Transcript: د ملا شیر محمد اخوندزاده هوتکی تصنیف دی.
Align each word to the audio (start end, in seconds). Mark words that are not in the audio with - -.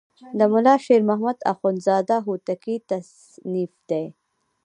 د 0.37 0.39
ملا 0.53 0.75
شیر 0.85 1.01
محمد 1.09 1.37
اخوندزاده 1.51 2.17
هوتکی 2.25 2.75
تصنیف 2.89 3.73
دی. 3.89 4.05